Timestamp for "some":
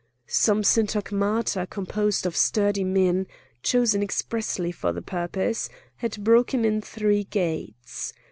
0.25-0.63